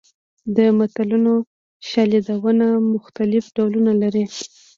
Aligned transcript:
د 0.55 0.57
متلونو 0.77 1.33
شالیدونه 1.89 2.67
مختلف 2.93 3.43
ډولونه 3.55 3.91
لري 4.01 4.25